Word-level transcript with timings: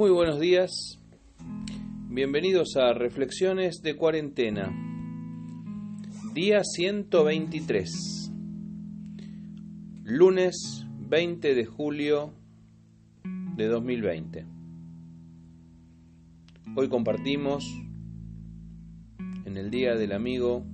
Muy 0.00 0.10
buenos 0.10 0.40
días, 0.40 0.98
bienvenidos 2.08 2.74
a 2.76 2.94
Reflexiones 2.94 3.82
de 3.82 3.96
Cuarentena, 3.96 4.72
día 6.32 6.62
123, 6.64 8.32
lunes 10.04 10.86
20 11.00 11.54
de 11.54 11.66
julio 11.66 12.32
de 13.56 13.66
2020. 13.66 14.46
Hoy 16.74 16.88
compartimos 16.88 17.62
en 19.44 19.58
el 19.58 19.70
Día 19.70 19.96
del 19.96 20.12
Amigo 20.12 20.64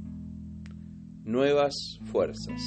nuevas 1.24 1.74
fuerzas. 2.12 2.62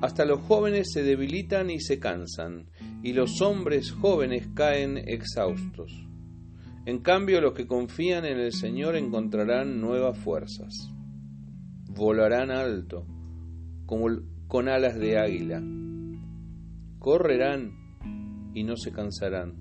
Hasta 0.00 0.24
los 0.24 0.40
jóvenes 0.40 0.90
se 0.92 1.02
debilitan 1.02 1.70
y 1.70 1.80
se 1.80 1.98
cansan, 1.98 2.66
y 3.02 3.12
los 3.12 3.40
hombres 3.40 3.92
jóvenes 3.92 4.48
caen 4.54 4.98
exhaustos. 4.98 5.92
En 6.84 6.98
cambio, 6.98 7.40
los 7.40 7.52
que 7.52 7.68
confían 7.68 8.24
en 8.24 8.38
el 8.38 8.52
Señor 8.52 8.96
encontrarán 8.96 9.80
nuevas 9.80 10.18
fuerzas. 10.18 10.90
Volarán 11.88 12.50
alto, 12.50 13.06
como 13.86 14.08
con 14.48 14.68
alas 14.68 14.98
de 14.98 15.18
águila. 15.18 15.62
Correrán 16.98 17.72
y 18.54 18.64
no 18.64 18.76
se 18.76 18.90
cansarán. 18.90 19.54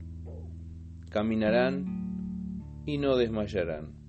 Caminarán 1.11 2.81
y 2.85 2.97
no 2.97 3.15
desmayarán. 3.15 4.00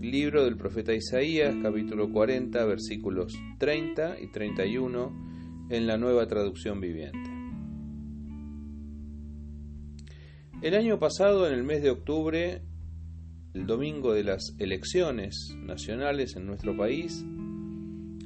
Libro 0.00 0.44
del 0.44 0.56
profeta 0.56 0.94
Isaías, 0.94 1.54
capítulo 1.62 2.10
40, 2.10 2.64
versículos 2.64 3.34
30 3.58 4.18
y 4.18 4.28
31 4.28 5.68
en 5.68 5.86
la 5.86 5.98
nueva 5.98 6.26
traducción 6.26 6.80
viviente. 6.80 7.18
El 10.62 10.74
año 10.74 10.98
pasado, 10.98 11.46
en 11.46 11.52
el 11.52 11.64
mes 11.64 11.82
de 11.82 11.90
octubre, 11.90 12.62
el 13.52 13.66
domingo 13.66 14.14
de 14.14 14.24
las 14.24 14.56
elecciones 14.58 15.54
nacionales 15.58 16.34
en 16.34 16.46
nuestro 16.46 16.74
país, 16.74 17.22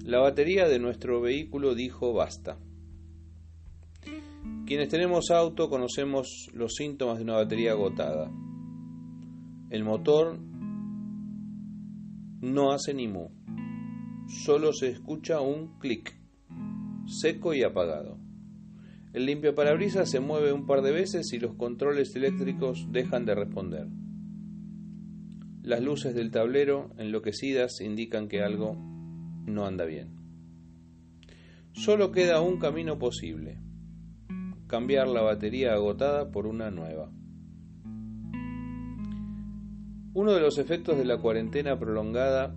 la 0.05 0.20
batería 0.20 0.69
de 0.69 0.78
nuestro 0.78 1.20
vehículo 1.20 1.75
dijo 1.75 2.12
basta. 2.12 2.56
Quienes 4.64 4.89
tenemos 4.91 5.33
auto 5.33 5.69
conocemos 5.69 6.47
los 6.52 6.75
síntomas 6.75 7.19
de 7.19 7.25
una 7.25 7.34
batería 7.34 7.72
agotada. 7.72 8.30
El 9.70 9.83
motor 9.83 10.39
no 12.45 12.73
hace 12.73 12.92
ni 12.92 13.09
mu. 13.09 13.31
Solo 14.28 14.73
se 14.73 14.91
escucha 14.91 15.41
un 15.41 15.78
clic, 15.78 16.14
seco 17.06 17.55
y 17.55 17.62
apagado. 17.62 18.19
El 19.12 19.27
limpiaparabrisas 19.27 20.11
se 20.11 20.20
mueve 20.20 20.53
un 20.53 20.67
par 20.67 20.83
de 20.83 20.92
veces 20.92 21.33
y 21.33 21.39
los 21.39 21.55
controles 21.55 22.14
eléctricos 22.17 22.86
dejan 22.91 23.25
de 23.25 23.34
responder. 23.34 23.89
Las 25.62 25.83
luces 25.83 26.14
del 26.14 26.31
tablero, 26.31 26.91
enloquecidas, 26.98 27.81
indican 27.81 28.28
que 28.28 28.42
algo 28.42 28.77
no 29.47 29.67
anda 29.67 29.86
bien. 29.86 30.14
Solo 31.73 32.12
queda 32.12 32.41
un 32.42 32.58
camino 32.58 32.98
posible, 32.98 33.58
cambiar 34.67 35.08
la 35.08 35.23
batería 35.23 35.73
agotada 35.73 36.31
por 36.31 36.47
una 36.47 36.70
nueva. 36.70 37.11
Uno 40.15 40.33
de 40.33 40.41
los 40.41 40.59
efectos 40.59 40.97
de 40.97 41.05
la 41.05 41.19
cuarentena 41.19 41.77
prolongada 41.77 42.55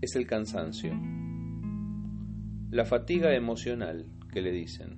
es 0.00 0.16
el 0.16 0.26
cansancio, 0.26 0.98
la 2.70 2.86
fatiga 2.86 3.34
emocional 3.34 4.06
que 4.32 4.40
le 4.40 4.52
dicen. 4.52 4.96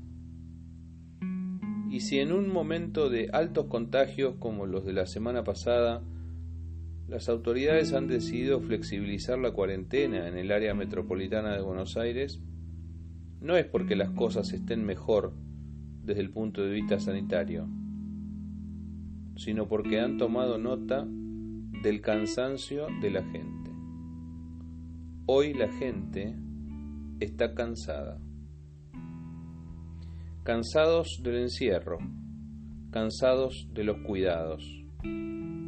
Y 1.90 1.98
si 1.98 2.20
en 2.20 2.30
un 2.30 2.48
momento 2.48 3.10
de 3.10 3.28
altos 3.32 3.66
contagios 3.66 4.36
como 4.38 4.66
los 4.66 4.84
de 4.84 4.92
la 4.92 5.06
semana 5.06 5.42
pasada, 5.42 6.04
las 7.08 7.28
autoridades 7.28 7.92
han 7.92 8.06
decidido 8.06 8.60
flexibilizar 8.60 9.40
la 9.40 9.50
cuarentena 9.50 10.28
en 10.28 10.38
el 10.38 10.52
área 10.52 10.74
metropolitana 10.74 11.56
de 11.56 11.62
Buenos 11.62 11.96
Aires, 11.96 12.40
no 13.40 13.56
es 13.56 13.66
porque 13.66 13.96
las 13.96 14.10
cosas 14.10 14.52
estén 14.52 14.84
mejor 14.84 15.34
desde 16.04 16.20
el 16.20 16.30
punto 16.30 16.62
de 16.62 16.70
vista 16.70 17.00
sanitario, 17.00 17.66
sino 19.34 19.66
porque 19.66 19.98
han 19.98 20.18
tomado 20.18 20.56
nota 20.56 21.04
del 21.84 22.00
cansancio 22.00 22.86
de 23.02 23.10
la 23.10 23.22
gente. 23.22 23.70
Hoy 25.26 25.52
la 25.52 25.70
gente 25.70 26.34
está 27.20 27.52
cansada. 27.52 28.18
Cansados 30.44 31.20
del 31.22 31.42
encierro, 31.42 31.98
cansados 32.90 33.68
de 33.74 33.84
los 33.84 33.98
cuidados, 33.98 34.64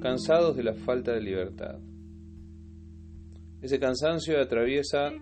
cansados 0.00 0.56
de 0.56 0.62
la 0.62 0.72
falta 0.72 1.12
de 1.12 1.20
libertad. 1.20 1.80
Ese 3.60 3.78
cansancio 3.78 4.40
atraviesa 4.40 5.12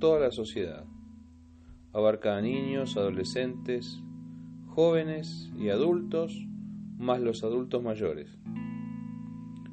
toda 0.00 0.18
la 0.18 0.30
sociedad. 0.30 0.86
Abarca 1.92 2.38
a 2.38 2.40
niños, 2.40 2.96
adolescentes, 2.96 4.00
jóvenes 4.68 5.52
y 5.58 5.68
adultos, 5.68 6.34
más 6.96 7.20
los 7.20 7.44
adultos 7.44 7.82
mayores. 7.82 8.30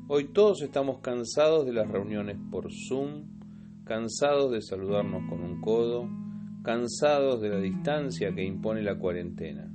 Hoy 0.09 0.25
todos 0.34 0.62
estamos 0.62 1.00
cansados 1.00 1.66
de 1.66 1.72
las 1.72 1.90
reuniones 1.90 2.38
por 2.52 2.68
Zoom, 2.69 3.24
cansados 3.86 4.52
de 4.52 4.62
saludarnos 4.62 5.30
con 5.30 5.41
un 5.41 5.62
codo, 5.62 6.09
cansados 6.62 7.40
de 7.40 7.47
la 7.47 7.59
distancia 7.59 8.36
que 8.36 8.44
impone 8.44 8.81
la 8.81 9.00
cuarentena. 9.00 9.74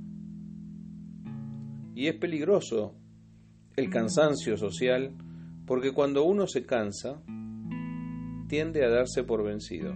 Y 1.95 2.05
es 2.05 2.15
peligroso 2.15 2.93
el 3.75 3.89
cansancio 3.89 4.55
social 4.55 5.15
porque 5.65 5.93
cuando 5.93 6.23
uno 6.23 6.45
se 6.45 6.63
cansa, 6.63 7.23
tiende 8.47 8.85
a 8.85 8.89
darse 8.89 9.23
por 9.23 9.43
vencido. 9.43 9.95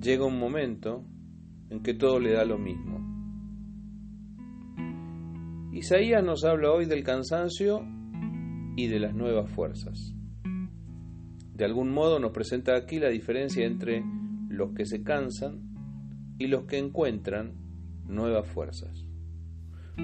Llega 0.00 0.24
un 0.24 0.40
momento 0.40 1.04
en 1.70 1.84
que 1.84 1.94
todo 1.94 2.18
le 2.18 2.32
da 2.32 2.44
lo 2.44 2.58
mismo. 2.58 2.98
Isaías 5.72 6.24
nos 6.24 6.44
habla 6.44 6.72
hoy 6.72 6.86
del 6.86 7.04
cansancio 7.04 7.86
y 8.76 8.88
de 8.88 9.00
las 9.00 9.14
nuevas 9.14 9.50
fuerzas. 9.50 10.14
De 11.54 11.64
algún 11.64 11.90
modo 11.90 12.18
nos 12.20 12.32
presenta 12.32 12.76
aquí 12.76 12.98
la 12.98 13.08
diferencia 13.08 13.64
entre 13.64 14.04
los 14.48 14.72
que 14.74 14.84
se 14.84 15.02
cansan 15.02 15.62
y 16.38 16.48
los 16.48 16.64
que 16.64 16.78
encuentran 16.78 17.54
nuevas 18.06 18.46
fuerzas. 18.46 19.06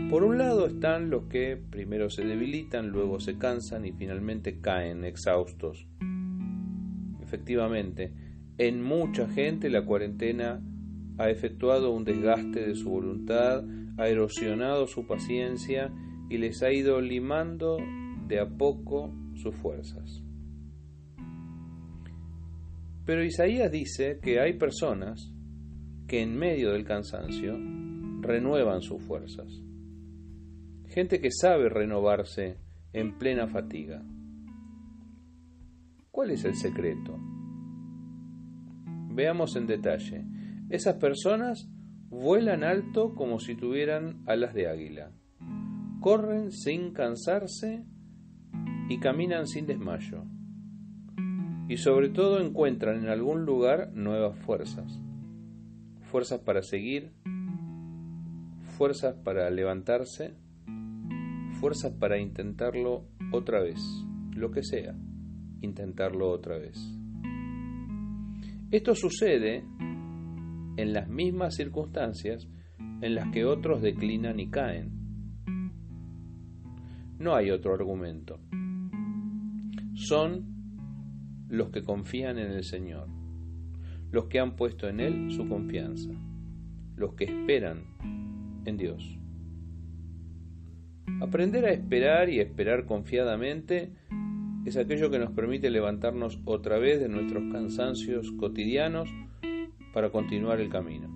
Por 0.08 0.24
un 0.24 0.38
lado 0.38 0.66
están 0.66 1.10
los 1.10 1.24
que 1.24 1.56
primero 1.56 2.08
se 2.08 2.24
debilitan, 2.24 2.88
luego 2.88 3.20
se 3.20 3.36
cansan 3.36 3.84
y 3.84 3.92
finalmente 3.92 4.60
caen 4.60 5.04
exhaustos. 5.04 5.86
Efectivamente, 7.22 8.14
en 8.56 8.82
mucha 8.82 9.28
gente 9.28 9.68
la 9.68 9.84
cuarentena 9.84 10.62
ha 11.18 11.28
efectuado 11.28 11.92
un 11.92 12.04
desgaste 12.04 12.66
de 12.66 12.74
su 12.74 12.88
voluntad, 12.88 13.64
ha 13.98 14.08
erosionado 14.08 14.86
su 14.86 15.06
paciencia 15.06 15.92
y 16.30 16.38
les 16.38 16.62
ha 16.62 16.72
ido 16.72 17.02
limando 17.02 17.76
de 18.26 18.40
a 18.40 18.48
poco 18.48 19.12
sus 19.34 19.54
fuerzas. 19.56 20.22
Pero 23.04 23.24
Isaías 23.24 23.70
dice 23.70 24.20
que 24.22 24.40
hay 24.40 24.58
personas 24.58 25.32
que 26.06 26.22
en 26.22 26.36
medio 26.36 26.72
del 26.72 26.84
cansancio 26.84 27.58
renuevan 28.20 28.82
sus 28.82 29.02
fuerzas. 29.02 29.50
Gente 30.86 31.20
que 31.20 31.30
sabe 31.30 31.68
renovarse 31.68 32.58
en 32.92 33.18
plena 33.18 33.48
fatiga. 33.48 34.02
¿Cuál 36.10 36.30
es 36.30 36.44
el 36.44 36.54
secreto? 36.54 37.18
Veamos 39.14 39.56
en 39.56 39.66
detalle. 39.66 40.24
Esas 40.70 40.96
personas 40.96 41.68
vuelan 42.08 42.62
alto 42.62 43.14
como 43.14 43.40
si 43.40 43.56
tuvieran 43.56 44.22
alas 44.26 44.54
de 44.54 44.68
águila. 44.68 45.10
Corren 46.00 46.52
sin 46.52 46.92
cansarse 46.92 47.84
y 48.88 48.98
caminan 48.98 49.46
sin 49.46 49.66
desmayo. 49.66 50.24
Y 51.68 51.76
sobre 51.76 52.08
todo 52.08 52.40
encuentran 52.40 53.02
en 53.04 53.08
algún 53.08 53.44
lugar 53.44 53.92
nuevas 53.94 54.38
fuerzas. 54.38 55.00
Fuerzas 56.02 56.40
para 56.40 56.62
seguir, 56.62 57.12
fuerzas 58.76 59.14
para 59.14 59.48
levantarse, 59.50 60.34
fuerzas 61.60 61.92
para 61.92 62.18
intentarlo 62.18 63.06
otra 63.32 63.62
vez, 63.62 63.80
lo 64.34 64.50
que 64.50 64.62
sea, 64.62 64.94
intentarlo 65.60 66.30
otra 66.30 66.58
vez. 66.58 66.76
Esto 68.70 68.94
sucede 68.94 69.64
en 70.76 70.92
las 70.92 71.08
mismas 71.08 71.54
circunstancias 71.54 72.48
en 73.00 73.14
las 73.14 73.30
que 73.32 73.44
otros 73.44 73.80
declinan 73.82 74.40
y 74.40 74.50
caen. 74.50 74.90
No 77.18 77.34
hay 77.34 77.50
otro 77.50 77.72
argumento 77.74 78.40
son 79.94 80.52
los 81.48 81.70
que 81.70 81.82
confían 81.82 82.38
en 82.38 82.50
el 82.50 82.64
Señor, 82.64 83.08
los 84.10 84.26
que 84.26 84.40
han 84.40 84.56
puesto 84.56 84.88
en 84.88 85.00
Él 85.00 85.30
su 85.30 85.48
confianza, 85.48 86.10
los 86.96 87.14
que 87.14 87.24
esperan 87.24 87.84
en 88.64 88.76
Dios. 88.76 89.18
Aprender 91.20 91.66
a 91.66 91.72
esperar 91.72 92.30
y 92.30 92.40
esperar 92.40 92.86
confiadamente 92.86 93.92
es 94.64 94.76
aquello 94.76 95.10
que 95.10 95.18
nos 95.18 95.32
permite 95.32 95.70
levantarnos 95.70 96.40
otra 96.44 96.78
vez 96.78 97.00
de 97.00 97.08
nuestros 97.08 97.52
cansancios 97.52 98.32
cotidianos 98.32 99.08
para 99.92 100.10
continuar 100.10 100.60
el 100.60 100.68
camino. 100.68 101.08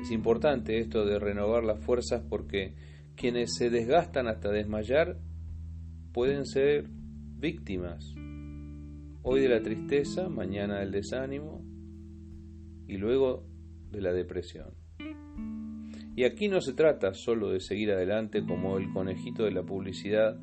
Es 0.00 0.10
importante 0.10 0.78
esto 0.78 1.04
de 1.04 1.18
renovar 1.18 1.64
las 1.64 1.80
fuerzas 1.80 2.22
porque 2.28 2.74
quienes 3.16 3.56
se 3.56 3.68
desgastan 3.68 4.28
hasta 4.28 4.50
desmayar 4.50 5.18
pueden 6.18 6.46
ser 6.46 6.88
víctimas, 7.36 8.12
hoy 9.22 9.40
de 9.40 9.48
la 9.48 9.62
tristeza, 9.62 10.28
mañana 10.28 10.80
del 10.80 10.90
desánimo 10.90 11.64
y 12.88 12.96
luego 12.96 13.46
de 13.92 14.00
la 14.00 14.12
depresión. 14.12 14.74
Y 16.16 16.24
aquí 16.24 16.48
no 16.48 16.60
se 16.60 16.72
trata 16.72 17.14
solo 17.14 17.50
de 17.50 17.60
seguir 17.60 17.92
adelante 17.92 18.44
como 18.44 18.78
el 18.78 18.92
conejito 18.92 19.44
de 19.44 19.52
la 19.52 19.62
publicidad 19.62 20.36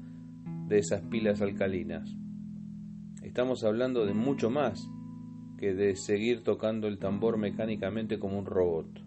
de 0.69 0.77
esas 0.77 1.01
pilas 1.01 1.41
alcalinas. 1.41 2.09
Estamos 3.21 3.65
hablando 3.65 4.05
de 4.05 4.13
mucho 4.13 4.49
más 4.49 4.79
que 5.59 5.73
de 5.73 5.97
seguir 5.97 6.41
tocando 6.43 6.87
el 6.87 6.99
tambor 6.99 7.37
mecánicamente 7.37 8.17
como 8.17 8.39
un 8.39 8.45
robot. 8.45 9.01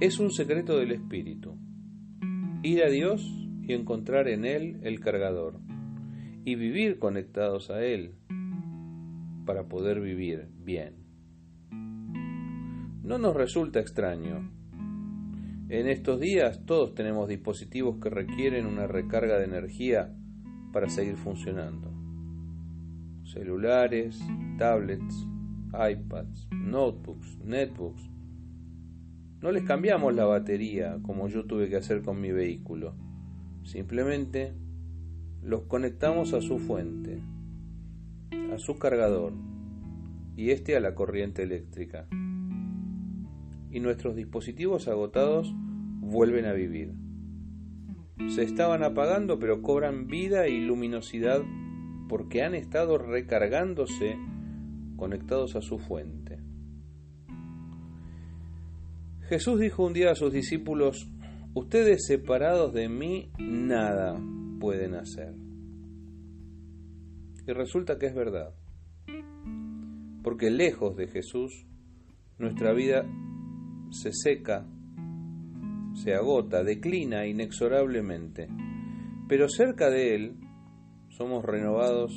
Es 0.00 0.18
un 0.18 0.30
secreto 0.30 0.78
del 0.78 0.92
espíritu. 0.92 1.58
Ir 2.62 2.82
a 2.84 2.88
Dios 2.88 3.39
y 3.70 3.74
encontrar 3.74 4.28
en 4.28 4.44
Él 4.44 4.78
el 4.82 5.00
cargador. 5.00 5.58
Y 6.44 6.54
vivir 6.54 6.98
conectados 6.98 7.70
a 7.70 7.84
Él 7.84 8.14
para 9.46 9.68
poder 9.68 10.00
vivir 10.00 10.48
bien. 10.64 10.94
No 13.02 13.18
nos 13.18 13.34
resulta 13.34 13.80
extraño 13.80 14.50
en 15.70 15.86
estos 15.86 16.18
días 16.18 16.66
todos 16.66 16.96
tenemos 16.96 17.28
dispositivos 17.28 17.98
que 18.02 18.10
requieren 18.10 18.66
una 18.66 18.88
recarga 18.88 19.38
de 19.38 19.44
energía 19.44 20.12
para 20.72 20.88
seguir 20.88 21.14
funcionando. 21.14 21.92
Celulares, 23.22 24.20
tablets, 24.58 25.28
iPads, 25.68 26.48
notebooks, 26.50 27.38
netbooks. 27.44 28.02
No 29.40 29.52
les 29.52 29.62
cambiamos 29.62 30.12
la 30.12 30.24
batería 30.24 30.98
como 31.02 31.28
yo 31.28 31.44
tuve 31.44 31.68
que 31.68 31.76
hacer 31.76 32.02
con 32.02 32.20
mi 32.20 32.32
vehículo. 32.32 32.96
Simplemente 33.70 34.52
los 35.44 35.62
conectamos 35.62 36.34
a 36.34 36.40
su 36.40 36.58
fuente, 36.58 37.22
a 38.52 38.58
su 38.58 38.80
cargador 38.80 39.32
y 40.34 40.50
este 40.50 40.76
a 40.76 40.80
la 40.80 40.96
corriente 40.96 41.44
eléctrica 41.44 42.08
y 43.70 43.78
nuestros 43.78 44.16
dispositivos 44.16 44.88
agotados 44.88 45.54
vuelven 46.00 46.46
a 46.46 46.52
vivir. 46.52 46.94
Se 48.26 48.42
estaban 48.42 48.82
apagando 48.82 49.38
pero 49.38 49.62
cobran 49.62 50.08
vida 50.08 50.48
y 50.48 50.58
luminosidad 50.58 51.40
porque 52.08 52.42
han 52.42 52.56
estado 52.56 52.98
recargándose 52.98 54.18
conectados 54.96 55.54
a 55.54 55.62
su 55.62 55.78
fuente. 55.78 56.40
Jesús 59.28 59.60
dijo 59.60 59.86
un 59.86 59.92
día 59.92 60.10
a 60.10 60.16
sus 60.16 60.32
discípulos, 60.32 61.08
ustedes 61.54 62.06
separados 62.06 62.72
de 62.72 62.88
mí 62.88 63.30
nada 63.38 64.20
pueden 64.60 64.94
hacer. 64.94 65.34
Y 67.46 67.52
resulta 67.52 67.98
que 67.98 68.06
es 68.06 68.14
verdad, 68.14 68.54
porque 70.22 70.50
lejos 70.50 70.96
de 70.96 71.08
Jesús, 71.08 71.66
nuestra 72.38 72.72
vida 72.72 73.04
se 73.90 74.12
seca, 74.12 74.66
se 75.94 76.14
agota, 76.14 76.62
declina 76.62 77.26
inexorablemente, 77.26 78.48
pero 79.28 79.48
cerca 79.48 79.90
de 79.90 80.14
Él 80.14 80.36
somos 81.08 81.44
renovados 81.44 82.12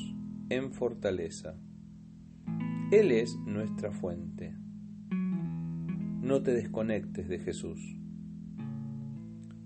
en 0.49 0.71
fortaleza. 0.73 1.55
Él 2.91 3.11
es 3.11 3.35
nuestra 3.45 3.91
fuente. 3.91 4.53
No 6.21 6.43
te 6.43 6.53
desconectes 6.53 7.27
de 7.27 7.39
Jesús. 7.39 7.79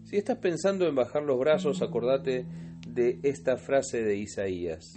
Si 0.07 0.15
estás 0.15 0.37
pensando 0.37 0.87
en 0.87 0.95
bajar 0.95 1.23
los 1.23 1.37
brazos, 1.37 1.81
acordate 1.81 2.45
de 2.87 3.19
esta 3.23 3.57
frase 3.57 4.03
de 4.03 4.15
Isaías. 4.15 4.93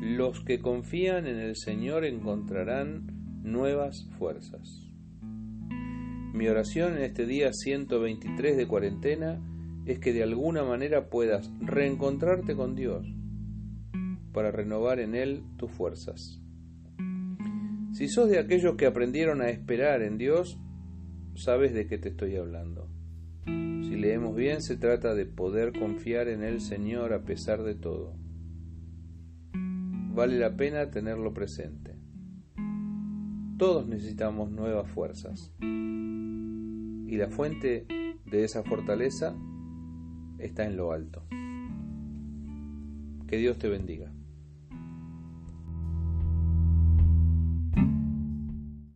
Los 0.00 0.40
que 0.40 0.58
confían 0.58 1.28
en 1.28 1.36
el 1.36 1.54
Señor 1.54 2.04
encontrarán 2.04 3.06
nuevas 3.44 4.04
fuerzas. 4.18 4.90
Mi 6.34 6.48
oración 6.48 6.96
en 6.96 7.04
este 7.04 7.24
día 7.24 7.52
123 7.52 8.56
de 8.56 8.66
cuarentena 8.66 9.40
es 9.86 10.00
que 10.00 10.12
de 10.12 10.24
alguna 10.24 10.64
manera 10.64 11.08
puedas 11.08 11.48
reencontrarte 11.60 12.56
con 12.56 12.74
Dios 12.74 13.06
para 14.32 14.50
renovar 14.50 14.98
en 14.98 15.14
Él 15.14 15.44
tus 15.56 15.70
fuerzas. 15.70 16.42
Si 17.92 18.08
sos 18.08 18.28
de 18.28 18.40
aquellos 18.40 18.74
que 18.74 18.86
aprendieron 18.86 19.40
a 19.40 19.50
esperar 19.50 20.02
en 20.02 20.18
Dios, 20.18 20.58
sabes 21.36 21.72
de 21.72 21.86
qué 21.86 21.96
te 21.96 22.08
estoy 22.08 22.34
hablando. 22.34 22.95
Si 23.46 23.96
leemos 23.96 24.34
bien, 24.34 24.60
se 24.62 24.76
trata 24.76 25.14
de 25.14 25.26
poder 25.26 25.78
confiar 25.78 26.28
en 26.28 26.42
el 26.42 26.60
Señor 26.60 27.12
a 27.12 27.22
pesar 27.24 27.62
de 27.62 27.74
todo. 27.74 28.14
Vale 29.52 30.38
la 30.38 30.56
pena 30.56 30.90
tenerlo 30.90 31.32
presente. 31.32 31.94
Todos 33.58 33.86
necesitamos 33.86 34.50
nuevas 34.50 34.90
fuerzas 34.90 35.52
y 35.60 37.16
la 37.16 37.28
fuente 37.28 37.86
de 38.24 38.44
esa 38.44 38.62
fortaleza 38.62 39.36
está 40.38 40.66
en 40.66 40.76
lo 40.76 40.92
alto. 40.92 41.22
Que 43.26 43.38
Dios 43.38 43.58
te 43.58 43.68
bendiga. 43.68 44.12